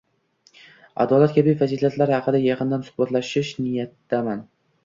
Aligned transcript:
adolat 1.03 1.35
kabi 1.35 1.53
fazilatlar 1.59 2.13
haqida 2.15 2.43
yaqindan 2.47 2.87
suhbatlashish 2.89 3.53
niyatidaman. 3.67 4.47